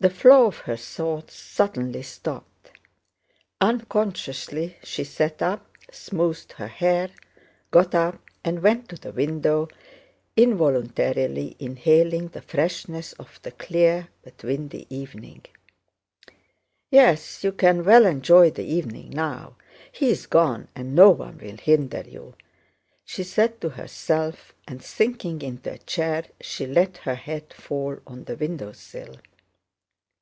The 0.00 0.10
flow 0.10 0.46
of 0.46 0.58
her 0.66 0.76
thoughts 0.76 1.34
suddenly 1.36 2.02
stopped. 2.02 2.72
Unconsciously 3.60 4.76
she 4.82 5.04
sat 5.04 5.40
up, 5.40 5.76
smoothed 5.92 6.54
her 6.54 6.66
hair, 6.66 7.10
got 7.70 7.94
up, 7.94 8.20
and 8.42 8.64
went 8.64 8.88
to 8.88 8.96
the 8.96 9.12
window, 9.12 9.68
involuntarily 10.36 11.54
inhaling 11.60 12.26
the 12.30 12.42
freshness 12.42 13.12
of 13.12 13.38
the 13.44 13.52
clear 13.52 14.08
but 14.24 14.42
windy 14.42 14.88
evening. 14.92 15.44
"Yes, 16.90 17.44
you 17.44 17.52
can 17.52 17.84
well 17.84 18.04
enjoy 18.04 18.50
the 18.50 18.64
evening 18.64 19.10
now! 19.10 19.54
He 19.92 20.10
is 20.10 20.26
gone 20.26 20.66
and 20.74 20.96
no 20.96 21.10
one 21.10 21.38
will 21.38 21.58
hinder 21.58 22.02
you," 22.08 22.34
she 23.04 23.22
said 23.22 23.60
to 23.60 23.68
herself, 23.68 24.52
and 24.66 24.82
sinking 24.82 25.42
into 25.42 25.70
a 25.72 25.78
chair 25.78 26.24
she 26.40 26.66
let 26.66 26.96
her 27.06 27.14
head 27.14 27.52
fall 27.54 27.98
on 28.04 28.24
the 28.24 28.34
window 28.34 28.72
sill. 28.72 29.14